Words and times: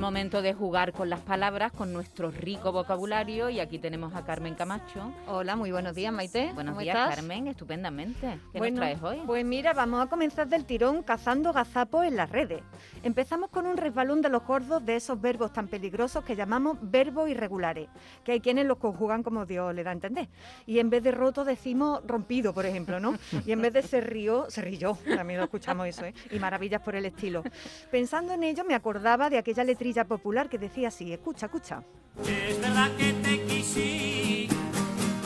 Momento 0.00 0.42
de 0.42 0.54
jugar 0.54 0.92
con 0.92 1.10
las 1.10 1.20
palabras, 1.20 1.72
con 1.72 1.92
nuestro 1.92 2.30
rico 2.30 2.72
vocabulario 2.72 3.50
y 3.50 3.60
aquí 3.60 3.78
tenemos 3.78 4.14
a 4.14 4.24
Carmen 4.24 4.54
Camacho. 4.54 5.12
Hola, 5.26 5.56
muy 5.56 5.72
buenos 5.72 5.94
días 5.94 6.12
Maite. 6.12 6.52
Buenos 6.54 6.78
días 6.78 6.96
Carmen, 6.96 7.48
estupendamente. 7.48 8.38
¿Qué 8.52 8.60
nos 8.60 8.74
traes 8.74 9.02
hoy? 9.02 9.22
Pues 9.26 9.44
mira, 9.44 9.72
vamos 9.72 10.04
a 10.04 10.06
comenzar 10.08 10.48
del 10.48 10.64
tirón 10.64 11.02
cazando 11.02 11.52
gazapos 11.52 12.04
en 12.06 12.16
las 12.16 12.30
redes. 12.30 12.62
Empezamos 13.02 13.50
con 13.50 13.66
un 13.66 13.76
resbalón 13.76 14.22
de 14.22 14.28
los 14.28 14.44
gordos 14.44 14.84
de 14.84 14.96
esos 14.96 15.20
verbos 15.20 15.52
tan 15.52 15.68
peligrosos 15.68 16.24
que 16.24 16.36
llamamos 16.36 16.78
verbos 16.80 17.28
irregulares, 17.28 17.88
que 18.24 18.32
hay 18.32 18.40
quienes 18.40 18.66
los 18.66 18.78
conjugan 18.78 19.22
como 19.22 19.46
Dios 19.46 19.74
le 19.74 19.82
da 19.82 19.90
a 19.90 19.94
entender. 19.94 20.28
Y 20.66 20.78
en 20.78 20.90
vez 20.90 21.02
de 21.02 21.10
roto 21.10 21.44
decimos 21.44 22.00
rompido, 22.06 22.54
por 22.54 22.66
ejemplo, 22.66 23.00
¿no? 23.00 23.14
Y 23.46 23.52
en 23.52 23.60
vez 23.60 23.72
de 23.72 23.82
se 23.82 24.00
rió, 24.00 24.46
se 24.48 24.62
rilló. 24.62 24.96
También 25.16 25.38
lo 25.38 25.44
escuchamos 25.44 25.86
eso, 25.86 26.04
¿eh? 26.04 26.14
Y 26.30 26.38
maravillas 26.38 26.80
por 26.82 26.94
el 26.94 27.04
estilo. 27.04 27.42
Pensando 27.90 28.32
en 28.32 28.42
ello 28.44 28.64
me 28.64 28.74
acordaba 28.74 29.28
de 29.30 29.38
aquella 29.38 29.64
letrilla 29.82 30.04
popular 30.04 30.48
que 30.48 30.58
decía 30.58 30.88
así, 30.88 31.12
escucha, 31.12 31.46
escucha. 31.46 31.82
Es 32.24 32.60
verdad 32.60 32.88
que 32.96 33.12
te 33.14 33.42
quisí 33.46 34.48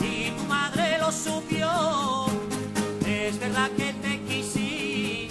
y 0.01 0.31
tu 0.35 0.43
madre 0.45 0.97
lo 0.97 1.11
supió. 1.11 2.25
Es 3.05 3.39
verdad 3.39 3.69
que 3.77 3.93
te 3.93 4.19
quisí 4.21 5.27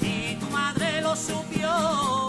y 0.00 0.36
tu 0.36 0.46
madre 0.50 1.00
lo 1.00 1.16
supió. 1.16 2.28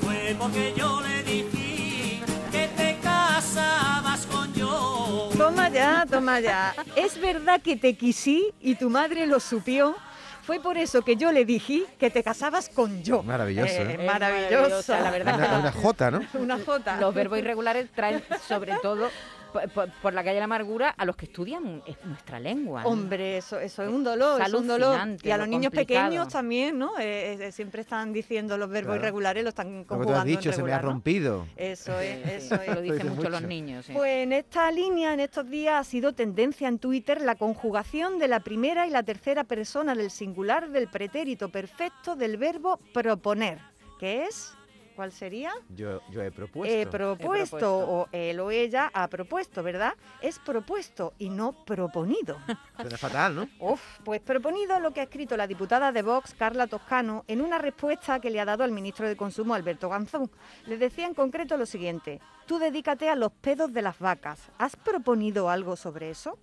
Fue 0.00 0.34
porque 0.38 0.72
yo 0.74 1.02
le 1.02 1.22
dije 1.22 2.22
que 2.50 2.68
te 2.68 2.96
casabas 3.02 4.24
con 4.26 4.54
yo. 4.54 5.28
Toma 5.36 5.68
ya, 5.68 6.06
toma 6.08 6.40
ya. 6.40 6.74
Es 6.96 7.20
verdad 7.20 7.60
que 7.60 7.76
te 7.76 7.94
quisí 7.94 8.54
y 8.58 8.76
tu 8.76 8.88
madre 8.88 9.26
lo 9.26 9.38
supió. 9.38 9.96
Fue 10.42 10.60
por 10.60 10.76
eso 10.76 11.02
que 11.02 11.16
yo 11.16 11.30
le 11.30 11.44
dije 11.44 11.84
que 11.98 12.10
te 12.10 12.22
casabas 12.22 12.68
con 12.68 13.02
yo. 13.02 13.22
Maravilloso. 13.22 13.72
Eh, 13.72 13.96
¿eh? 14.00 14.06
Maravillosa. 14.06 15.00
La 15.00 15.10
verdad. 15.10 15.36
Una, 15.36 15.58
una 15.60 15.72
J, 15.72 16.10
¿no? 16.10 16.20
Una 16.34 16.58
J. 16.58 16.96
Los 17.00 17.14
verbos 17.14 17.38
irregulares 17.38 17.88
traen 17.94 18.22
sobre 18.46 18.74
todo 18.82 19.08
por, 19.52 20.12
la 20.12 20.22
calle 20.22 20.34
de 20.34 20.40
la 20.40 20.44
amargura 20.44 20.90
a 20.90 21.04
los 21.04 21.16
que 21.16 21.26
estudian 21.26 21.82
nuestra 22.04 22.40
lengua. 22.40 22.84
Hombre, 22.84 23.38
eso, 23.38 23.58
eso 23.58 23.82
es 23.82 23.88
un 23.88 24.04
dolor, 24.04 24.40
es, 24.40 24.52
un 24.52 24.66
dolor. 24.66 24.98
Y 25.22 25.30
a 25.30 25.36
los 25.36 25.48
niños 25.48 25.72
pequeños 25.72 26.28
también, 26.28 26.78
¿no? 26.78 26.98
Eh, 26.98 27.48
eh, 27.48 27.52
siempre 27.52 27.82
están 27.82 28.12
diciendo 28.12 28.56
los 28.56 28.68
verbos 28.68 28.96
irregulares, 28.96 29.42
lo 29.42 29.50
están 29.50 29.84
conjugando. 29.84 30.04
Como 30.04 30.14
tú 30.14 30.18
has 30.18 30.24
dicho, 30.24 30.52
se 30.52 30.62
me 30.62 30.72
ha 30.72 30.78
rompido. 30.78 31.46
Eso 31.56 31.98
es, 32.00 32.26
eso 32.26 32.54
es. 32.56 32.74
Lo 32.74 32.80
dicen 32.80 33.14
mucho, 33.14 33.28
los 33.28 33.42
niños. 33.42 33.86
Pues 33.92 34.24
en 34.24 34.32
esta 34.32 34.70
línea, 34.70 35.14
en 35.14 35.20
estos 35.20 35.48
días, 35.48 35.80
ha 35.80 35.84
sido 35.84 36.12
tendencia 36.12 36.68
en 36.68 36.78
Twitter 36.78 37.20
la 37.20 37.34
conjugación 37.34 38.18
de 38.18 38.28
la 38.28 38.40
primera 38.40 38.86
y 38.86 38.90
la 38.90 39.02
tercera 39.02 39.44
persona 39.44 39.94
del 39.94 40.10
singular 40.10 40.70
del 40.70 40.88
pretérito 40.88 41.48
perfecto 41.48 42.16
del 42.16 42.36
verbo 42.36 42.78
proponer, 42.92 43.58
que 43.98 44.24
es 44.24 44.54
¿Cuál 45.02 45.10
sería? 45.10 45.50
Yo, 45.74 46.00
yo 46.12 46.22
he 46.22 46.30
propuesto. 46.30 46.76
He 46.76 46.86
propuesto, 46.86 47.76
o 47.76 48.08
él 48.12 48.38
o 48.38 48.52
ella 48.52 48.88
ha 48.94 49.08
propuesto, 49.08 49.60
¿verdad? 49.60 49.94
Es 50.20 50.38
propuesto 50.38 51.14
y 51.18 51.28
no 51.28 51.64
proponido. 51.64 52.38
Suena 52.80 52.96
fatal, 52.96 53.34
¿no? 53.34 53.48
Uf, 53.58 53.82
pues 54.04 54.20
proponido 54.20 54.78
lo 54.78 54.92
que 54.92 55.00
ha 55.00 55.02
escrito 55.02 55.36
la 55.36 55.48
diputada 55.48 55.90
de 55.90 56.02
Vox, 56.02 56.34
Carla 56.34 56.68
Toscano, 56.68 57.24
en 57.26 57.40
una 57.40 57.58
respuesta 57.58 58.20
que 58.20 58.30
le 58.30 58.38
ha 58.38 58.44
dado 58.44 58.62
al 58.62 58.70
ministro 58.70 59.08
de 59.08 59.16
Consumo, 59.16 59.54
Alberto 59.54 59.88
Ganzón. 59.88 60.30
Le 60.66 60.78
decía 60.78 61.06
en 61.06 61.14
concreto 61.14 61.56
lo 61.56 61.66
siguiente, 61.66 62.20
tú 62.46 62.60
dedícate 62.60 63.08
a 63.08 63.16
los 63.16 63.32
pedos 63.32 63.72
de 63.72 63.82
las 63.82 63.98
vacas. 63.98 64.52
¿Has 64.56 64.76
proponido 64.76 65.50
algo 65.50 65.74
sobre 65.74 66.10
eso? 66.10 66.38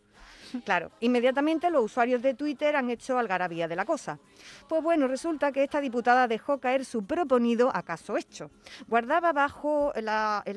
Claro, 0.66 0.92
inmediatamente 1.00 1.70
los 1.70 1.86
usuarios 1.86 2.22
de 2.22 2.34
Twitter 2.34 2.76
han 2.76 2.90
hecho 2.90 3.18
algarabía 3.18 3.68
de 3.68 3.76
la 3.76 3.86
cosa. 3.86 4.20
Pues 4.68 4.84
bueno, 4.84 5.08
resulta 5.08 5.52
que 5.52 5.64
esta 5.64 5.82
diputada 5.82 6.28
dejó 6.28 6.60
caer 6.60 6.86
su 6.86 7.06
proponido 7.06 7.72
acaso 7.74 8.18
hecho. 8.18 8.52
Guardaba 8.88 9.34
bajo 9.34 9.94
el 9.96 10.08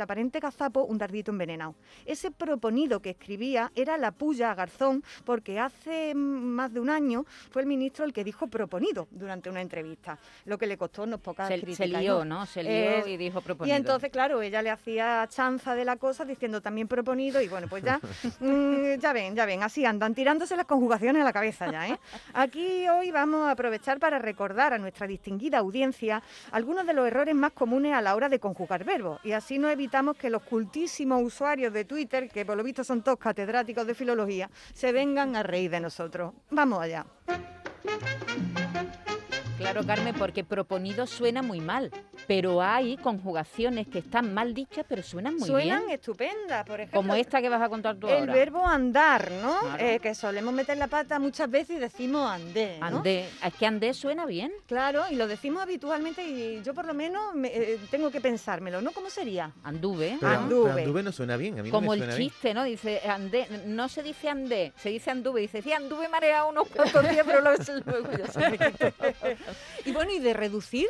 aparente 0.00 0.40
cazapo 0.40 0.84
un 0.84 0.98
dardito 0.98 1.30
envenenado. 1.30 1.74
Ese 2.06 2.30
proponido 2.30 3.00
que 3.00 3.10
escribía 3.10 3.72
era 3.74 3.98
la 3.98 4.12
puya 4.12 4.50
a 4.50 4.54
Garzón, 4.54 5.02
porque 5.24 5.58
hace 5.58 6.14
más 6.14 6.72
de 6.72 6.80
un 6.80 6.90
año 6.90 7.24
fue 7.50 7.62
el 7.62 7.68
ministro 7.68 8.04
el 8.04 8.12
que 8.12 8.24
dijo 8.24 8.46
proponido 8.46 9.08
durante 9.10 9.50
una 9.50 9.60
entrevista, 9.60 10.18
lo 10.44 10.58
que 10.58 10.66
le 10.66 10.76
costó 10.76 11.02
unos 11.04 11.20
pocas 11.20 11.48
se, 11.48 11.54
críticas. 11.54 11.76
Se 11.76 11.86
lió, 11.86 12.24
¿no? 12.24 12.46
Se 12.46 12.62
lió 12.62 13.06
y 13.06 13.16
dijo 13.16 13.40
proponido. 13.40 13.74
Y 13.74 13.76
entonces, 13.76 14.10
claro, 14.10 14.42
ella 14.42 14.62
le 14.62 14.70
hacía 14.70 15.26
chanza 15.28 15.74
de 15.74 15.84
la 15.84 15.96
cosa 15.96 16.24
diciendo 16.24 16.60
también 16.60 16.88
proponido 16.88 17.40
y 17.40 17.48
bueno, 17.48 17.68
pues 17.68 17.82
ya, 17.82 18.00
mm, 18.40 18.98
ya 18.98 19.12
ven, 19.12 19.34
ya 19.34 19.46
ven, 19.46 19.62
así 19.62 19.81
andan 19.84 20.14
tirándose 20.14 20.56
las 20.56 20.66
conjugaciones 20.66 21.22
a 21.22 21.24
la 21.24 21.32
cabeza 21.32 21.70
ya. 21.70 21.88
¿eh? 21.88 21.98
Aquí 22.34 22.88
hoy 22.88 23.10
vamos 23.10 23.42
a 23.48 23.52
aprovechar 23.52 23.98
para 23.98 24.18
recordar 24.18 24.72
a 24.72 24.78
nuestra 24.78 25.06
distinguida 25.06 25.58
audiencia 25.58 26.22
algunos 26.50 26.86
de 26.86 26.92
los 26.92 27.06
errores 27.06 27.34
más 27.34 27.52
comunes 27.52 27.94
a 27.94 28.00
la 28.00 28.14
hora 28.14 28.28
de 28.28 28.38
conjugar 28.38 28.84
verbos 28.84 29.20
y 29.24 29.32
así 29.32 29.58
no 29.58 29.68
evitamos 29.68 30.16
que 30.16 30.30
los 30.30 30.42
cultísimos 30.42 31.22
usuarios 31.22 31.72
de 31.72 31.84
Twitter, 31.84 32.28
que 32.28 32.44
por 32.44 32.56
lo 32.56 32.62
visto 32.62 32.84
son 32.84 33.02
todos 33.02 33.18
catedráticos 33.18 33.86
de 33.86 33.94
filología, 33.94 34.50
se 34.74 34.92
vengan 34.92 35.36
a 35.36 35.42
reír 35.42 35.70
de 35.70 35.80
nosotros. 35.80 36.34
Vamos 36.50 36.80
allá. 36.80 37.06
Claro, 39.62 39.86
Carmen, 39.86 40.14
porque 40.18 40.42
proponido 40.42 41.06
suena 41.06 41.40
muy 41.40 41.60
mal, 41.60 41.92
pero 42.34 42.62
hay 42.62 42.96
conjugaciones 42.96 43.86
que 43.88 43.98
están 43.98 44.32
mal 44.32 44.54
dichas, 44.54 44.86
pero 44.88 45.02
suenan 45.02 45.36
muy 45.36 45.48
bien. 45.48 45.60
Suenan 45.60 45.90
estupendas, 45.90 46.64
por 46.64 46.80
ejemplo. 46.80 47.00
Como 47.00 47.14
esta 47.14 47.42
que 47.42 47.50
vas 47.50 47.60
a 47.60 47.68
contar 47.68 47.96
tú 47.96 48.08
el 48.08 48.26
verbo 48.26 48.66
andar, 48.66 49.30
¿no? 49.42 49.54
Eh, 49.78 49.98
que 50.00 50.14
solemos 50.14 50.54
meter 50.54 50.78
la 50.78 50.86
pata 50.86 51.18
muchas 51.18 51.50
veces 51.50 51.76
y 51.76 51.80
decimos 51.80 52.30
andé, 52.30 52.78
¿no? 52.80 52.86
Andé. 52.86 53.28
Es 53.44 53.54
que 53.54 53.66
andé 53.66 53.92
suena 53.92 54.24
bien. 54.24 54.50
Claro, 54.66 55.04
y 55.10 55.16
lo 55.16 55.26
decimos 55.26 55.62
habitualmente 55.62 56.26
y 56.26 56.62
yo 56.62 56.72
por 56.72 56.86
lo 56.86 56.94
menos 56.94 57.34
eh, 57.44 57.78
tengo 57.90 58.10
que 58.10 58.22
pensármelo, 58.22 58.80
¿no? 58.80 58.92
¿Cómo 58.92 59.10
sería? 59.10 59.52
Anduve. 59.62 60.16
anduve. 60.22 60.70
anduve 60.70 61.02
no 61.02 61.12
suena 61.12 61.36
bien, 61.36 61.58
a 61.58 61.62
mí 61.62 61.68
Como 61.68 61.94
no 61.94 62.06
me 62.06 62.12
el 62.12 62.16
chiste, 62.16 62.54
¿no? 62.54 62.64
Dice 62.64 63.02
andé, 63.06 63.46
no 63.66 63.90
se 63.90 64.02
dice 64.02 64.30
andé, 64.30 64.72
se 64.76 64.88
dice 64.88 65.10
anduve. 65.10 65.42
Dice, 65.42 65.60
sí, 65.60 65.70
anduve 65.72 66.08
mareado 66.08 66.48
unos 66.48 66.66
cuantos 66.68 67.02
días, 67.10 67.26
pero 67.26 67.42
luego, 67.42 67.62
se 67.62 67.72
y 69.84 69.92
bueno, 69.92 70.12
y 70.12 70.18
de 70.18 70.32
reducir, 70.32 70.88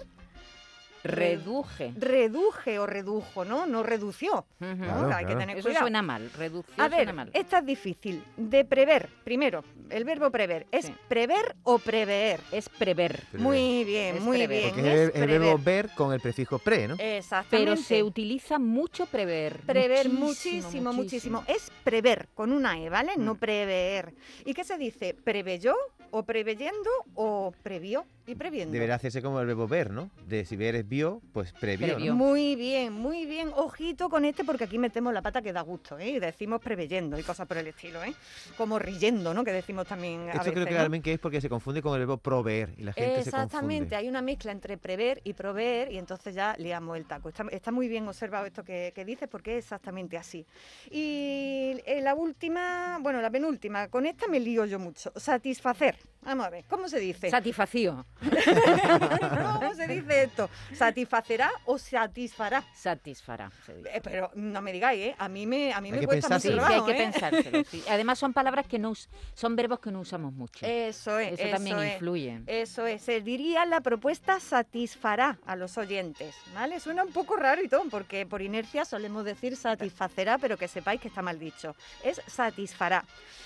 Reduje. 1.05 1.93
Reduje 1.97 2.79
o 2.79 2.87
redujo, 2.87 3.45
¿no? 3.45 3.67
No 3.67 3.83
redució. 3.83 4.47
Hay 4.61 5.27
que 5.27 5.37
tener 5.37 5.59
Eso 5.59 5.73
suena 5.75 6.03
mal, 6.03 6.31
redució 6.37 6.83
A 6.83 6.89
ver, 6.89 6.99
suena 6.99 7.13
mal. 7.13 7.31
esta 7.35 7.59
es 7.59 7.67
difícil. 7.67 8.25
De 8.37 8.65
prever, 8.65 9.09
primero, 9.25 9.65
el 9.91 10.05
verbo 10.05 10.31
prever. 10.31 10.67
¿Es 10.71 10.91
prever 11.09 11.57
o 11.65 11.79
prever? 11.79 12.41
Es 12.53 12.69
prever. 12.69 13.25
Muy 13.35 13.85
bien, 13.85 14.23
muy 14.23 14.47
bien. 14.47 14.71
Porque 14.75 15.05
es 15.05 15.15
el, 15.15 15.27
verbo 15.27 15.59
ver 15.59 15.91
con 15.95 16.13
el 16.13 16.21
prefijo 16.21 16.59
pre, 16.59 16.89
¿no? 16.89 16.97
Exactamente. 16.99 17.73
Pero 17.73 17.77
se 17.77 18.03
utiliza 18.03 18.59
mucho 18.59 19.07
prever. 19.07 19.61
Prever, 19.67 20.09
muchísimo, 20.09 20.93
muchísimo, 20.93 21.45
Es 21.47 21.71
prever, 21.85 22.29
con 22.35 22.53
una 22.53 22.79
E, 22.79 22.89
¿vale? 22.89 23.13
No 23.17 23.35
mm. 23.35 23.39
prever. 23.39 24.15
¿Y 24.45 24.55
qué 24.55 24.65
se 24.65 24.79
dice? 24.79 25.15
¿Preveyó 25.15 25.75
o 26.13 26.23
preveyendo 26.25 26.91
o 27.15 27.53
previó 27.63 28.05
y 28.27 28.35
previendo? 28.35 28.73
Deberá 28.73 28.95
hacerse 28.95 29.21
como 29.21 29.41
el 29.41 29.47
verbo 29.47 29.67
ver, 29.67 29.91
¿no? 29.91 30.11
De 30.29 30.45
si 30.45 30.57
ver 30.57 30.77
es 30.77 30.89
vio, 30.89 31.21
pues 31.33 31.53
previó. 31.53 32.15
Muy 32.15 32.55
bien, 32.55 32.93
muy 32.93 33.27
bien. 33.27 33.51
Ojito 33.57 34.09
con 34.09 34.25
este 34.25 34.45
porque 34.45 34.65
aquí 34.65 34.79
metemos 34.79 35.13
la 35.13 35.23
pata 35.23 35.43
que 35.43 35.53
da 35.53 35.63
gusto, 35.63 35.99
¿eh? 35.99 36.11
Y 36.11 36.19
decimos 36.21 36.61
preveyendo 36.61 37.19
y 37.19 37.23
cosas 37.23 37.49
por 37.49 37.57
el 37.57 37.67
estilo, 37.67 38.05
¿eh? 38.05 38.15
Como 38.57 38.79
riyendo, 38.79 39.35
¿no? 39.35 39.43
Que 39.43 39.53
decimos 39.53 39.87
también 39.87 40.29
a 40.29 40.35
Esto 40.35 40.53
creo 40.53 40.67
que 40.67 40.73
realmente 40.73 41.03
que 41.03 41.15
es 41.15 41.19
porque 41.19 41.41
se 41.41 41.49
confunde 41.49 41.83
con 41.83 41.95
el 41.95 42.01
verbo 42.01 42.19
proveer 42.19 42.75
y 42.77 42.85
la 42.85 42.93
gente 42.93 43.25
se 43.25 43.31
confunde. 43.31 43.47
Exactamente, 43.47 43.97
hay 43.97 44.09
una 44.09 44.23
mezcla 44.23 44.53
entre 44.53 44.77
prever 44.77 45.21
y 45.25 45.33
proveer 45.33 45.91
y 45.91 45.99
entonces 45.99 46.35
ya 46.35 46.55
liamos 46.59 46.97
el 46.97 47.07
taco. 47.07 47.31
Está, 47.31 47.73
muy 47.73 47.89
bien 47.89 48.07
observado 48.07 48.45
esto 48.47 48.63
que, 48.63 48.93
que 48.95 49.05
dices 49.05 49.29
porque 49.29 49.57
es 49.57 49.65
exactamente 49.65 50.19
así. 50.19 50.47
Y 50.91 51.75
la 52.03 52.15
última, 52.15 52.99
bueno, 53.01 53.21
la 53.23 53.31
penúltima, 53.31 53.89
con 53.89 54.07
esta 54.07 54.29
me 54.29 54.39
lío 54.39 54.67
yo 54.67 54.79
mucho. 54.79 55.11
Satisfacer. 55.17 55.97
Vamos 56.25 56.47
a 56.47 56.51
ver, 56.51 56.65
¿cómo 56.69 56.89
se 56.89 57.01
dice? 57.01 57.31
Satisfacío. 57.31 58.07
¿Cómo 58.21 59.75
se 59.75 59.89
dice 59.89 60.23
esto? 60.25 60.49
¿Satisfacerá 60.73 61.51
o 61.65 61.79
satisfará? 61.79 62.63
Satisfará. 62.75 63.51
se 63.67 63.75
dice. 63.77 63.97
Eh, 63.97 64.01
pero 64.03 64.31
no 64.35 64.63
me 64.63 64.73
digáis, 64.73 65.01
¿eh? 65.09 65.17
A 65.19 65.29
mí 65.29 65.47
me, 65.47 65.73
a 65.73 65.81
mí 65.81 65.91
Hay 65.91 65.99
me 66.01 66.07
cuesta 66.07 66.39
Sí, 66.39 66.51
mucho 66.51 66.67
sí, 66.67 66.73
hay 66.73 66.83
que 66.85 66.91
¿eh? 66.93 66.95
pensárselo. 67.11 67.65
sí. 67.71 67.83
Además 67.91 68.19
son 68.21 68.33
palabras 68.33 68.67
que 68.67 68.79
no 68.79 68.91
us- 68.91 69.09
son 69.35 69.57
verbos 69.57 69.81
que 69.81 69.91
no 69.91 70.01
usamos 70.01 70.33
mucho. 70.33 70.65
Eso 70.65 71.19
es, 71.19 71.41
Eso 71.41 71.51
también 71.51 71.79
es. 71.81 71.93
influye. 71.95 72.43
Eso 72.47 72.87
es, 72.87 73.03
se 73.03 73.21
diría 73.21 73.65
la 73.67 73.81
propuesta 73.81 74.39
satisfará 74.39 75.39
a 75.45 75.57
los 75.57 75.77
oyentes, 75.77 76.37
¿vale? 76.55 76.79
Suena 76.79 77.03
un 77.05 77.13
poco 77.13 77.35
raro 77.37 77.63
y 77.65 77.69
todo, 77.69 77.83
porque 77.91 78.27
por 78.27 78.43
inercia 78.43 78.85
solemos 78.85 79.25
decir 79.25 79.57
satisfacerá, 79.57 80.39
pero 80.39 80.57
que 80.57 80.69
sepáis 80.69 81.01
que 81.01 81.09
está 81.09 81.21
mal 81.21 81.39
dicho. 81.41 81.75
Es 82.05 82.21
satisfará. 82.29 83.05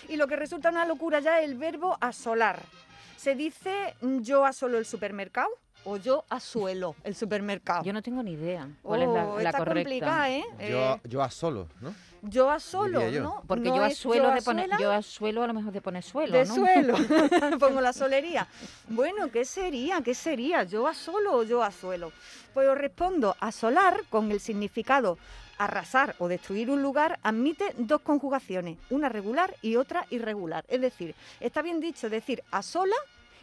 Y 0.08 0.16
lo 0.16 0.28
que 0.28 0.36
resulta 0.36 0.68
una 0.68 0.84
locura 0.84 1.20
ya 1.20 1.40
es 1.40 1.46
el 1.48 1.56
verbo 1.56 1.96
asolar. 2.00 2.65
Se 3.16 3.34
dice 3.34 3.94
yo 4.00 4.44
asolo 4.44 4.78
el 4.78 4.86
supermercado 4.86 5.48
o 5.84 5.96
yo 5.96 6.24
asuelo 6.30 6.94
el 7.04 7.14
supermercado. 7.14 7.82
Yo 7.84 7.92
no 7.92 8.02
tengo 8.02 8.22
ni 8.22 8.32
idea 8.32 8.68
cuál 8.82 9.02
es 9.02 9.08
Oh, 9.08 9.14
la, 9.14 9.24
la 9.24 9.42
está 9.50 9.58
correcta. 9.58 9.82
complicada, 9.90 10.30
¿eh? 10.30 10.44
Yo, 10.70 10.94
Eh, 10.94 11.00
yo 11.04 11.22
a 11.22 11.30
solo, 11.30 11.68
¿no? 11.80 11.94
yo 12.22 12.50
asolo, 12.50 12.98
diría 13.00 13.18
yo. 13.18 13.22
¿no? 13.22 13.42
Porque 13.46 13.68
No 13.68 13.76
yo 13.76 13.84
es 13.84 13.92
asuelo 13.92 14.30
de 14.32 14.42
poner, 14.42 14.68
yo 14.80 14.90
asuelo 14.92 15.44
a 15.44 15.46
lo 15.46 15.54
mejor 15.54 15.72
de 15.72 15.80
poner 15.80 16.02
suelo, 16.02 16.32
de 16.36 16.44
¿no? 16.44 16.54
suelo, 16.54 16.94
pongo 17.60 17.80
la 17.80 17.92
solería. 17.92 18.48
Bueno, 18.88 19.30
¿qué 19.30 19.44
sería? 19.44 20.00
¿Qué 20.02 20.14
sería? 20.14 20.64
¿Yo 20.64 20.88
asolo 20.88 21.34
o 21.34 21.42
yo 21.44 21.62
asuelo? 21.62 22.12
Pues 22.52 22.68
os 22.68 22.76
respondo, 22.78 23.36
asolar 23.40 24.02
con 24.10 24.30
el 24.32 24.40
significado 24.40 25.18
arrasar 25.58 26.14
o 26.18 26.28
destruir 26.28 26.70
un 26.70 26.82
lugar 26.82 27.18
admite 27.22 27.74
dos 27.78 28.00
conjugaciones, 28.00 28.78
una 28.90 29.08
regular 29.08 29.54
y 29.62 29.76
otra 29.76 30.06
irregular. 30.10 30.64
Es 30.68 30.80
decir, 30.80 31.14
está 31.40 31.62
bien 31.62 31.80
dicho 31.80 32.10
decir 32.10 32.42
asola 32.50 32.96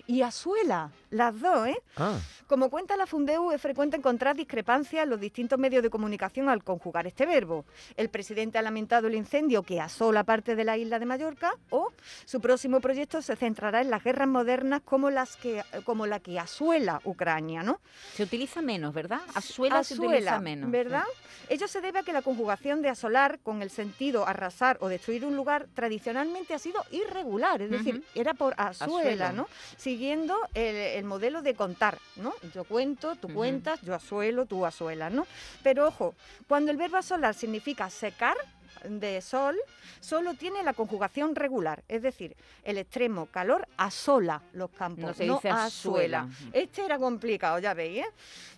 y 0.08 0.22
asuela, 0.22 0.92
las 1.14 1.40
dos, 1.40 1.68
¿eh? 1.68 1.78
Ah, 1.98 2.18
Como 2.48 2.70
cuenta 2.70 2.98
la 2.98 3.06
Fundeu, 3.06 3.52
es 3.52 3.62
frecuente 3.62 3.96
encontrar 3.98 4.36
discrepancias 4.36 5.04
en 5.04 5.10
los 5.10 5.20
distintos 5.20 5.58
medios 5.60 5.84
de 5.84 5.90
comunicación 5.90 6.50
al 6.50 6.64
conjugar 6.64 7.08
este 7.08 7.26
verbo. 7.26 7.66
El 7.96 8.10
presidente 8.10 8.58
ha 8.58 8.62
lamentado 8.62 9.08
el 9.08 9.16
incendio 9.16 9.64
que 9.64 9.80
asola 9.80 10.24
parte 10.24 10.56
de 10.56 10.64
la 10.64 10.78
isla 10.78 11.00
de 11.00 11.06
Mallorca 11.06 11.54
o 11.70 11.92
su 12.26 12.42
próximo 12.42 12.82
proyecto 12.82 13.22
se 13.22 13.36
centrará 13.36 13.82
en 13.82 13.90
las 13.90 14.04
guerras 14.04 14.28
modernas 14.28 14.82
como, 14.84 15.10
las 15.10 15.36
que, 15.38 15.64
como 15.86 16.08
la 16.08 16.20
que 16.20 16.40
asuela 16.40 17.00
Ucrania, 17.04 17.64
¿no? 17.64 17.80
Se 18.16 18.24
utiliza 18.24 18.62
menos, 18.62 18.94
¿verdad? 18.94 19.22
Asuela, 19.36 19.84
se 19.84 19.94
utiliza 19.94 20.16
Asuela, 20.18 20.40
menos. 20.40 20.72
¿verdad? 20.72 21.04
Ello 21.50 21.68
se 21.68 21.82
debe 21.82 22.00
a 22.00 22.04
que 22.04 22.14
la 22.14 22.22
conjugación 22.22 22.82
de 22.82 22.90
asolar 22.90 23.40
con 23.40 23.62
el 23.62 23.70
sentido 23.70 24.28
arrasar 24.28 24.78
o 24.82 24.88
destruir 24.88 25.26
un 25.26 25.36
lugar 25.36 25.68
tradicionalmente 25.74 26.54
ha 26.54 26.60
sido 26.60 26.84
irregular, 26.92 27.62
es 27.62 27.70
decir, 27.70 28.04
era 28.16 28.34
por 28.34 28.54
azuela, 28.58 29.28
Asuelo. 29.28 29.44
¿no? 29.44 29.48
Siguiendo 29.78 30.36
el, 30.54 30.76
el 30.76 31.03
modelo 31.04 31.42
de 31.42 31.54
contar, 31.56 31.98
¿no? 32.16 32.34
Yo 32.54 32.64
cuento, 32.64 33.16
tú 33.16 33.30
cuentas, 33.34 33.82
yo 33.82 33.94
asuelo, 33.94 34.46
tú 34.46 34.66
asuelas, 34.66 35.12
¿no? 35.12 35.26
Pero 35.64 35.88
ojo, 35.88 36.16
cuando 36.48 36.72
el 36.72 36.78
verbo 36.78 36.98
asolar 36.98 37.34
significa 37.34 37.90
secar 37.90 38.36
de 38.84 39.22
sol, 39.22 39.56
solo 40.02 40.34
tiene 40.34 40.62
la 40.64 40.74
conjugación 40.74 41.36
regular, 41.36 41.84
es 41.88 42.02
decir, 42.02 42.36
el 42.64 42.78
extremo 42.78 43.28
calor 43.28 43.68
asola 43.78 44.42
los 44.52 44.72
campos, 44.72 45.06
No 45.06 45.14
se 45.14 45.24
dice 45.24 45.50
asuela. 45.50 46.22
azuela. 46.24 46.30
Este 46.52 46.84
era 46.84 46.98
complicado, 46.98 47.60
ya 47.60 47.74
veis, 47.74 48.00
¿eh? 48.00 48.10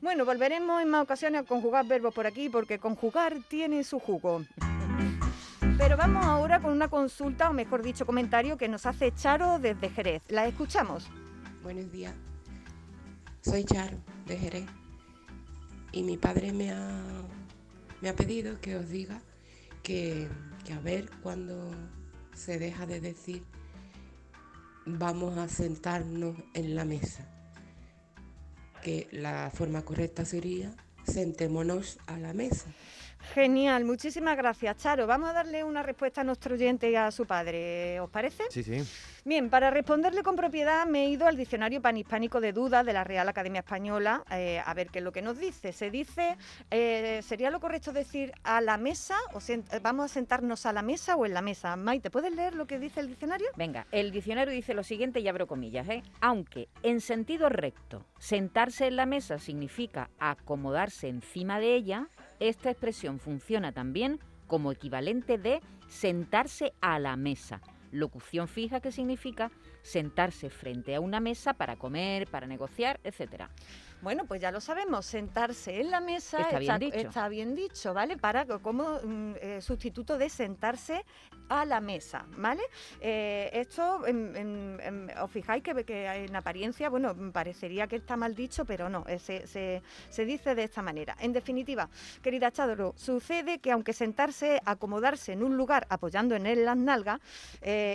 Bueno, 0.01 0.25
volveremos 0.25 0.81
en 0.81 0.89
más 0.89 1.03
ocasiones 1.03 1.41
a 1.41 1.44
conjugar 1.44 1.86
verbos 1.86 2.13
por 2.13 2.25
aquí 2.25 2.50
porque 2.50 2.80
conjugar 2.80 3.36
tiene 3.48 3.83
su 3.83 4.00
jugo. 4.00 4.44
Pero 5.77 5.98
vamos 5.98 6.25
ahora 6.25 6.59
con 6.62 6.71
una 6.71 6.88
consulta, 6.88 7.50
o 7.50 7.53
mejor 7.53 7.83
dicho, 7.83 8.06
comentario 8.06 8.57
que 8.57 8.68
nos 8.69 8.86
hace 8.86 9.13
Charo 9.13 9.59
desde 9.59 9.89
Jerez. 9.89 10.24
La 10.30 10.48
escuchamos. 10.48 11.07
Buenos 11.62 11.91
días. 11.91 12.13
Soy 13.45 13.63
Charo, 13.63 14.00
de 14.25 14.39
Jerez. 14.39 14.65
Y 15.92 16.01
mi 16.01 16.18
padre 16.18 16.51
me 16.51 16.71
ha, 16.71 17.00
me 18.01 18.09
ha 18.09 18.15
pedido 18.15 18.59
que 18.59 18.75
os 18.75 18.89
diga 18.89 19.21
que, 19.83 20.27
que 20.65 20.74
a 20.74 20.80
ver 20.80 21.12
cuando 21.21 21.69
se 22.33 22.57
deja 22.57 22.88
de 22.88 23.00
decir 23.00 23.44
vamos 24.88 25.38
a 25.38 25.47
sentarnos 25.47 26.36
en 26.56 26.74
la 26.74 26.86
mesa. 26.86 27.30
Que 28.81 29.07
la 29.12 29.51
forma 29.53 29.83
correcta 29.83 30.25
sería 30.25 30.75
sentémonos 31.03 32.00
a 32.07 32.18
la 32.18 32.33
mesa. 32.33 32.65
Genial, 33.33 33.86
muchísimas 33.86 34.38
gracias, 34.38 34.77
Charo. 34.77 35.07
Vamos 35.07 35.30
a 35.30 35.33
darle 35.33 35.63
una 35.63 35.83
respuesta 35.83 36.22
a 36.22 36.24
nuestro 36.24 36.56
oyente 36.56 36.89
y 36.89 36.95
a 36.95 37.12
su 37.12 37.25
padre, 37.25 38.00
¿os 38.00 38.10
parece? 38.10 38.44
sí, 38.50 38.63
sí. 38.63 38.83
Bien, 39.27 39.50
para 39.50 39.72
responderle 39.72 40.22
con 40.22 40.36
propiedad 40.36 40.86
me 40.86 41.06
he 41.06 41.10
ido 41.10 41.25
al 41.25 41.36
diccionario 41.36 41.81
panhispánico 41.81 42.39
de 42.39 42.54
dudas 42.54 42.86
de 42.86 42.94
la 42.94 43.04
Real 43.04 43.27
Academia 43.27 43.62
Española 43.62 44.24
eh, 44.30 44.62
a 44.63 44.72
ver 44.75 44.89
qué 44.89 45.00
es 45.00 45.04
lo 45.04 45.12
que 45.12 45.24
nos 45.24 45.39
dice. 45.39 45.74
Se 45.74 45.89
dice, 45.89 46.38
eh, 46.69 47.22
¿sería 47.24 47.50
lo 47.50 47.60
correcto 47.60 47.92
decir 47.92 48.33
a 48.44 48.62
la 48.62 48.77
mesa 48.77 49.16
o 49.33 49.39
eh, 49.48 49.63
vamos 49.81 50.06
a 50.06 50.13
sentarnos 50.13 50.68
a 50.68 50.74
la 50.74 50.83
mesa 50.83 51.16
o 51.16 51.25
en 51.25 51.33
la 51.33 51.42
mesa? 51.42 51.75
Maite, 51.75 52.12
¿puedes 52.12 52.36
leer 52.36 52.54
lo 52.54 52.68
que 52.68 52.77
dice 52.77 53.00
el 53.00 53.07
diccionario? 53.07 53.48
Venga, 53.56 53.88
el 53.92 54.12
diccionario 54.12 54.54
dice 54.54 54.75
lo 54.75 54.83
siguiente 54.83 55.22
y 55.22 55.27
abro 55.27 55.48
comillas, 55.48 55.89
¿eh? 55.89 56.04
Aunque 56.22 56.69
en 56.83 57.01
sentido 57.01 57.50
recto, 57.50 58.06
sentarse 58.19 58.86
en 58.86 58.95
la 58.95 59.07
mesa 59.07 59.39
significa 59.39 60.12
acomodarse 60.19 61.07
encima 61.07 61.60
de 61.60 61.74
ella, 61.74 62.10
esta 62.40 62.70
expresión 62.70 63.20
funciona 63.20 63.72
también 63.72 64.20
como 64.48 64.72
equivalente 64.72 65.38
de 65.38 65.62
sentarse 65.88 66.74
a 66.82 67.00
la 67.00 67.16
mesa. 67.16 67.62
Locución 67.92 68.48
fija 68.48 68.80
que 68.80 68.92
significa 68.92 69.52
sentarse 69.82 70.50
frente 70.50 70.96
a 70.96 71.00
una 71.00 71.20
mesa 71.20 71.54
para 71.54 71.78
comer, 71.78 72.28
para 72.28 72.48
negociar, 72.48 73.00
etcétera. 73.04 73.50
Bueno, 74.06 74.25
pues 74.28 74.40
ya 74.40 74.52
lo 74.52 74.62
sabemos, 74.62 75.04
sentarse 75.07 75.81
en 75.81 75.90
la 75.90 76.00
mesa 76.00 76.40
Está 76.42 76.60
bien 76.60 76.78
dicho. 76.80 76.96
está 76.96 77.28
bien 77.28 77.56
dicho, 77.56 77.92
¿vale? 77.92 78.18
Para 78.18 78.46
co- 78.46 78.60
como 78.62 79.00
mm, 79.04 79.34
eh, 79.42 79.62
sustituto 79.63 80.16
de 80.19 80.30
sentarse 80.30 81.04
a 81.50 81.66
la 81.66 81.81
mesa, 81.81 82.24
¿vale? 82.38 82.62
Eh, 83.02 83.50
esto, 83.54 84.06
en- 84.06 84.36
en- 84.36 84.80
en- 84.84 85.18
os 85.18 85.31
fijáis 85.31 85.63
que, 85.63 85.84
que 85.84 86.06
en 86.06 86.36
apariencia, 86.36 86.88
bueno, 86.92 87.16
parecería 87.34 87.88
que 87.88 87.96
está 87.96 88.16
mal 88.16 88.36
dicho, 88.36 88.63
pero 88.63 88.90
no, 88.90 89.06
eh, 89.07 89.18
se, 89.18 89.48
se- 89.48 89.81
se 90.12 90.24
dice 90.25 90.54
de 90.54 90.66
esta 90.66 90.84
manera. 90.84 91.16
En 91.19 91.34
definitiva, 91.34 91.90
querida 92.22 92.51
Chadro, 92.51 92.94
sucede 92.96 93.58
que 93.58 93.72
aunque 93.72 93.94
sentarse, 93.94 94.62
acomodarse 94.66 95.34
en 95.34 95.44
un 95.44 95.58
lugar 95.58 95.88
apoyando 95.90 96.36
en 96.36 96.46
él 96.46 96.63
las 96.63 96.78
nalgas, 96.78 97.19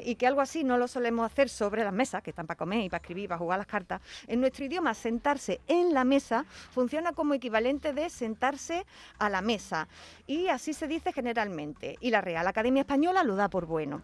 y 0.03 0.17
que 0.17 0.27
algo 0.27 0.41
así 0.41 0.65
no 0.65 0.77
lo 0.77 0.89
solemos 0.89 1.25
hacer 1.25 1.49
sobre 1.49 1.85
las 1.85 1.93
mesas, 1.93 2.21
que 2.25 2.31
están 2.31 2.49
para 2.49 2.59
comer 2.59 2.81
y 2.81 2.89
para 2.89 3.01
escribir, 3.01 3.29
para 3.29 3.39
jugar 3.39 3.59
las 3.59 3.69
cartas, 3.69 4.01
en 4.27 4.41
nuestro 4.41 4.65
idioma 4.65 4.93
sentarse 4.93 5.61
en 5.69 5.95
la 5.95 6.00
mesa 6.05 6.45
funciona 6.73 7.13
como 7.13 7.35
equivalente 7.35 7.93
de 7.93 8.11
sentarse 8.11 8.87
a 9.19 9.29
la 9.29 9.41
mesa. 9.43 9.89
Y 10.27 10.49
así 10.49 10.73
se 10.75 10.87
dice 10.87 11.13
generalmente. 11.13 11.97
Y 12.01 12.11
la 12.11 12.21
Real 12.21 12.47
Academia 12.47 12.81
Española 12.83 13.23
lo 13.25 13.37
da 13.37 13.49
por 13.49 13.67
bueno. 13.67 14.03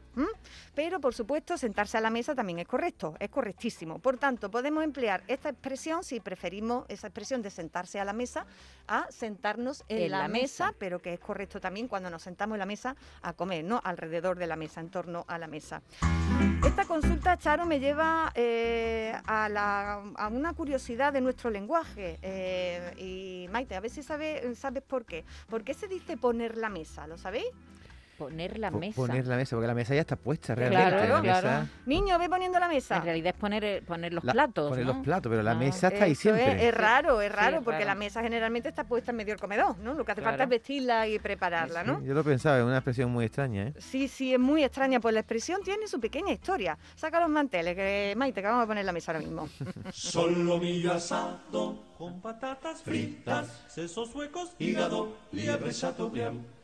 Pero, 0.75 1.00
por 1.00 1.14
supuesto, 1.14 1.56
sentarse 1.56 1.96
a 1.98 2.00
la 2.00 2.10
mesa 2.10 2.34
también 2.34 2.58
es 2.58 2.66
correcto, 2.69 3.14
es 3.20 3.31
correctísimo. 3.31 3.98
Por 3.98 4.19
tanto, 4.19 4.50
podemos 4.50 4.84
emplear 4.84 5.22
esta 5.28 5.48
expresión 5.50 6.02
si 6.04 6.20
preferimos 6.20 6.84
esa 6.88 7.06
expresión 7.06 7.43
de 7.43 7.50
sentarse 7.50 8.00
a 8.00 8.04
la 8.04 8.12
mesa 8.12 8.46
a 8.88 9.06
sentarnos 9.10 9.84
en, 9.88 10.02
En 10.04 10.10
la, 10.10 10.19
la 10.19 10.28
mesa, 10.28 10.66
mesa. 10.66 10.75
pero 10.78 11.00
que 11.00 11.14
es 11.14 11.20
correcto 11.20 11.60
también 11.60 11.88
cuando 11.88 12.10
nos 12.10 12.22
sentamos 12.22 12.56
en 12.56 12.60
la 12.60 12.66
mesa 12.66 12.96
a 13.22 13.32
comer, 13.32 13.64
¿no? 13.64 13.81
Alrededor 13.84 14.38
de 14.38 14.46
la 14.46 14.56
mesa, 14.56 14.81
en 14.81 14.90
torno 14.90 15.25
a 15.28 15.38
la 15.38 15.46
mesa. 15.46 15.82
Esta 16.64 16.84
consulta, 16.84 17.37
Charo, 17.38 17.64
me 17.66 17.81
lleva 17.81 18.31
eh, 18.34 19.14
a, 19.26 19.49
la- 19.49 20.02
a 20.16 20.28
una 20.28 20.52
curiosidad 20.52 21.12
de 21.12 21.21
nuestro 21.21 21.50
lenguaje. 21.50 21.75
Eh, 21.97 22.92
y 22.99 23.49
Maite, 23.50 23.75
a 23.75 23.80
ver 23.80 23.90
si 23.90 24.02
sabe- 24.02 24.54
sabes 24.54 24.83
por 24.83 25.04
qué. 25.04 25.25
¿Por 25.49 25.64
qué 25.64 25.75
se 25.75 25.88
dice 25.88 26.16
poner 26.16 26.56
la 26.56 26.68
mesa? 26.68 27.06
¿Lo 27.06 27.18
sabéis? 27.18 27.47
Poner 28.18 28.58
la 28.58 28.70
Po- 28.70 28.78
mesa. 28.78 28.96
Poner 28.96 29.26
la 29.26 29.37
mesa, 29.37 29.56
porque 29.56 29.66
la 29.66 29.75
mesa 29.75 29.94
ya 29.94 30.00
está 30.00 30.16
puesta 30.16 30.54
Claro, 30.54 30.70
realmente. 30.70 31.08
la 31.08 31.20
claro. 31.20 31.49
mesa, 31.49 31.66
Niño, 31.85 32.18
ve 32.18 32.28
poniendo 32.30 32.58
la 32.58 32.68
mesa. 32.68 32.96
En 32.96 33.02
realidad 33.04 33.35
es 33.35 33.40
poner, 33.40 33.64
eh, 33.64 33.82
poner 33.87 34.12
los 34.14 34.25
la- 34.25 34.32
platos. 34.32 34.70
Poner 34.70 34.87
¿no? 34.87 34.94
los 34.94 35.04
platos, 35.04 35.28
pero 35.30 35.42
la 35.42 35.50
Ah, 35.50 35.54
mesa 35.54 35.88
está 35.88 36.04
ahí 36.06 36.12
es, 36.12 36.18
siempre. 36.18 36.66
es 36.68 36.75
raro, 36.75 37.20
es 37.20 37.30
Sí, 37.30 37.37
raro, 37.37 37.56
es 37.58 37.62
porque 37.62 37.78
raro. 37.80 37.87
la 37.90 37.94
mesa 37.94 38.23
generalmente 38.23 38.68
está 38.70 38.85
puesta 38.85 39.11
en 39.11 39.18
medio 39.18 39.32
del 39.35 39.40
comedor, 39.40 39.76
¿no? 39.78 39.94
Lo 39.94 40.04
que 40.04 40.12
hace 40.12 40.23
falta 40.23 40.44
es 40.44 40.49
vestirla 40.49 41.06
y 41.08 41.18
prepararla, 41.18 41.82
Sí, 41.82 41.87
¿no? 41.88 42.02
Yo 42.02 42.14
lo 42.14 42.25
pensaba, 42.25 42.58
es 42.58 42.64
una 42.64 42.76
expresión 42.78 43.11
muy 43.11 43.26
extraña, 43.26 43.64
¿eh? 43.68 43.75
Sí, 43.78 44.08
sí, 44.08 44.32
es 44.32 44.40
muy 44.40 44.64
extraña, 44.64 44.99
pues 45.00 45.12
la 45.12 45.20
expresión 45.20 45.61
tiene 45.62 45.87
su 45.87 46.00
pequeña 46.00 46.32
historia. 46.32 46.78
Saca 46.94 47.20
los 47.20 47.28
manteles, 47.28 47.75
que 47.75 48.14
Maite, 48.16 48.40
que 48.40 48.46
vamos 48.49 48.64
a 48.64 48.66
poner 48.66 48.85
la 48.85 48.92
mesa 48.92 49.12
ahora 49.12 49.25
mismo. 49.25 49.49
Solomillo 49.92 50.92
asado 50.92 51.85
con 51.99 52.20
patatas 52.20 52.82
fritas, 52.82 53.64
sesos 53.68 54.14
huecos, 54.14 54.52
hígado, 54.58 55.16
liebre 55.32 55.73
chateaubriand. 55.73 56.55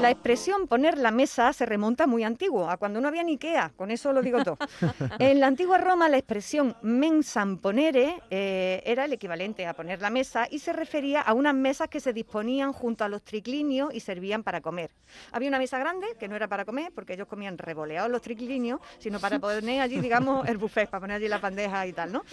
La 0.00 0.10
expresión 0.10 0.66
poner 0.66 0.98
la 0.98 1.12
mesa 1.12 1.52
se 1.52 1.64
remonta 1.64 2.08
muy 2.08 2.24
antiguo, 2.24 2.68
a 2.68 2.78
cuando 2.78 3.00
no 3.00 3.06
había 3.06 3.22
ni 3.22 3.34
Ikea, 3.34 3.70
con 3.76 3.92
eso 3.92 4.12
lo 4.12 4.22
digo 4.22 4.42
todo. 4.42 4.58
en 5.20 5.38
la 5.38 5.46
antigua 5.46 5.78
Roma 5.78 6.08
la 6.08 6.18
expresión 6.18 6.74
mensam 6.82 7.58
ponere 7.58 8.20
eh, 8.28 8.82
era 8.84 9.04
el 9.04 9.12
equivalente 9.12 9.66
a 9.66 9.74
poner 9.74 10.00
la 10.00 10.10
mesa 10.10 10.48
y 10.50 10.58
se 10.58 10.72
refería 10.72 11.20
a 11.20 11.32
unas 11.32 11.54
mesas 11.54 11.88
que 11.88 12.00
se 12.00 12.12
disponían 12.12 12.72
junto 12.72 13.04
a 13.04 13.08
los 13.08 13.22
triclinios 13.22 13.94
y 13.94 14.00
servían 14.00 14.42
para 14.42 14.60
comer. 14.60 14.90
Había 15.30 15.48
una 15.48 15.60
mesa 15.60 15.78
grande 15.78 16.08
que 16.18 16.26
no 16.26 16.34
era 16.34 16.48
para 16.48 16.64
comer 16.64 16.90
porque 16.92 17.12
ellos 17.12 17.28
comían 17.28 17.58
revoleados 17.58 18.10
los 18.10 18.20
triclinios, 18.20 18.80
sino 18.98 19.20
para 19.20 19.38
poner 19.40 19.80
allí, 19.80 20.00
digamos, 20.00 20.48
el 20.48 20.58
buffet, 20.58 20.90
para 20.90 21.02
poner 21.02 21.18
allí 21.18 21.28
la 21.28 21.38
bandeja 21.38 21.86
y 21.86 21.92
tal, 21.92 22.10
¿no? 22.10 22.24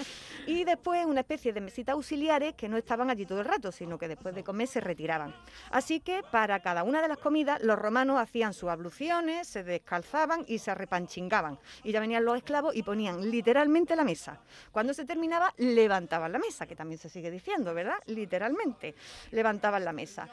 Y 0.48 0.64
después 0.64 1.06
una 1.06 1.20
especie 1.20 1.54
de 1.54 1.62
mesitas 1.62 1.94
auxiliares 1.94 2.56
que 2.56 2.68
no 2.68 2.76
estaban 2.76 3.12
allí 3.12 3.28
todo 3.28 3.42
el 3.42 3.46
rato, 3.46 3.72
sino 3.72 4.00
que 4.00 4.08
después 4.08 4.34
de 4.34 4.44
comer 4.44 4.68
se 4.68 4.80
retiraban. 4.80 5.36
Así 5.70 6.00
que 6.00 6.24
para 6.32 6.39
cada 6.48 6.84
una 6.84 7.02
de 7.02 7.08
las 7.08 7.18
comidas, 7.18 7.62
los 7.62 7.78
romanos 7.78 8.20
hacían 8.20 8.54
sus 8.54 8.70
abluciones, 8.70 9.48
se 9.48 9.64
descalzaban 9.64 10.46
y 10.48 10.60
se 10.60 10.72
arrepanchingaban. 10.72 11.60
Y 11.84 11.92
ya 11.92 12.00
venían 12.00 12.24
los 12.24 12.38
esclavos 12.38 12.76
y 12.76 12.84
ponían 12.84 13.30
literalmente 13.30 13.96
la 13.96 14.04
mesa. 14.04 14.40
Cuando 14.72 14.94
se 14.94 15.06
terminaba, 15.06 15.54
levantaban 15.58 16.32
la 16.32 16.40
mesa, 16.40 16.66
que 16.66 16.76
también 16.76 16.98
se 16.98 17.10
sigue 17.10 17.30
diciendo, 17.30 17.74
¿verdad? 17.74 17.98
Literalmente, 18.06 18.96
levantaban 19.32 19.84
la 19.84 19.92
mesa. 19.92 20.30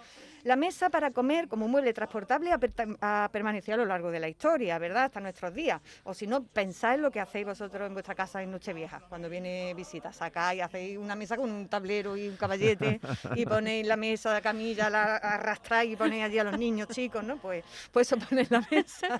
La 0.47 0.55
mesa 0.55 0.91
para 0.91 1.11
comer 1.11 1.49
como 1.49 1.67
mueble 1.67 1.93
transportable 1.93 2.53
ha, 2.53 3.29
permanecido 3.33 3.75
a 3.75 3.79
lo 3.79 3.85
largo 3.85 4.13
de 4.13 4.21
la 4.21 4.29
historia, 4.29 4.79
¿verdad? 4.79 5.07
Hasta 5.07 5.19
nuestros 5.19 5.53
días. 5.53 5.81
O 6.05 6.15
si 6.15 6.29
no, 6.29 6.45
pensáis 6.45 7.01
lo 7.01 7.11
que 7.11 7.19
hacéis 7.19 7.47
vosotros 7.47 7.85
en 7.85 7.95
vuestra 7.95 8.15
casa 8.15 8.41
en 8.41 8.53
Nochevieja, 8.53 9.01
cuando 9.09 9.29
viene 9.29 9.75
visita. 9.75 10.13
Sacáis, 10.13 10.63
hacéis 10.63 10.99
una 10.99 11.17
mesa 11.17 11.37
con 11.37 11.51
un 11.51 11.67
tablero 11.67 12.17
y 12.17 12.29
un 12.29 12.37
caballete 12.37 13.01
y 13.35 13.45
ponéis 13.45 13.89
la 13.89 13.97
mesa, 13.97 14.33
la 14.33 14.41
camilla, 14.41 14.89
la 14.89 15.17
arrastráis 15.17 15.95
y 15.95 15.97
ponéis 15.97 16.23
allí 16.23 16.39
a 16.39 16.45
los 16.45 16.57
niños 16.57 16.87
chicos, 16.91 17.25
¿no? 17.25 17.39
Pues, 17.39 17.65
pues 17.91 18.07
eso 18.07 18.17
ponéis 18.17 18.49
la 18.49 18.65
mesa. 18.71 19.19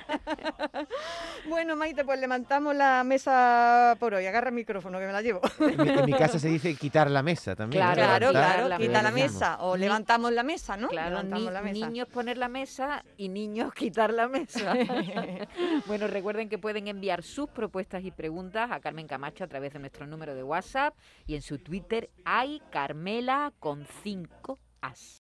bueno, 1.49 1.75
Maite, 1.75 2.05
pues 2.05 2.21
levantamos 2.21 2.73
la 2.77 3.03
mesa 3.03 3.97
por 3.99 4.15
hoy. 4.15 4.27
Agarra 4.27 4.51
el 4.51 4.55
micrófono 4.55 5.01
que 5.01 5.07
me 5.07 5.13
la 5.13 5.23
llevo. 5.23 5.41
en, 5.59 6.05
mi, 6.05 6.13
casa 6.13 6.39
se 6.39 6.47
dice 6.47 6.77
quitar 6.77 7.11
la 7.11 7.25
mesa 7.25 7.57
también. 7.57 7.83
Claro, 7.83 8.31
claro, 8.31 8.79
quitar 8.79 9.03
la 9.03 9.11
mesa. 9.11 9.57
O 9.63 9.77
levantamos 9.77 10.31
la 10.31 10.45
mesa, 10.45 10.77
¿no? 10.77 10.87
Claro 10.87 11.16
niños 11.23 12.09
poner 12.09 12.39
la 12.39 12.49
mesa 12.49 13.05
y 13.17 13.29
niños 13.29 13.73
quitar 13.75 14.13
la 14.13 14.29
mesa. 14.29 14.75
bueno, 15.87 16.07
recuerden 16.07 16.49
que 16.49 16.59
pueden 16.59 16.89
enviar 16.89 17.23
sus 17.23 17.49
propuestas 17.49 18.05
y 18.05 18.11
preguntas 18.11 18.71
a 18.71 18.81
Carmen 18.81 19.07
Camacho 19.07 19.45
a 19.45 19.47
través 19.47 19.73
de 19.73 19.79
nuestro 19.79 20.07
número 20.07 20.35
de 20.35 20.43
WhatsApp 20.43 20.95
y 21.27 21.35
en 21.35 21.43
su 21.43 21.59
Twitter 21.59 22.11
hay 22.25 22.61
Carmela 22.71 23.53
con 23.59 23.87
5 24.03 24.59
as. 24.81 25.15